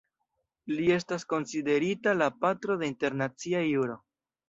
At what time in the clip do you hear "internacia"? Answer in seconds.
2.97-3.67